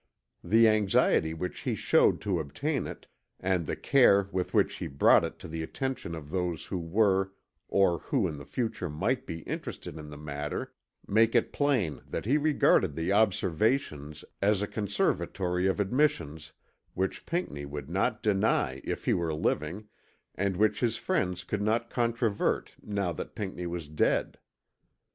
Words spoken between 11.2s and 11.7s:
it